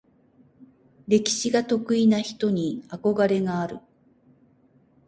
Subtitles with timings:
[1.07, 3.77] 歴史が得意な人に憧れがある。